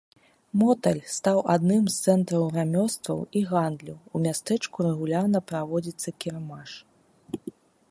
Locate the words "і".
3.41-3.45